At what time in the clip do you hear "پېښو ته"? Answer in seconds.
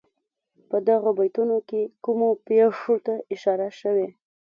2.47-3.13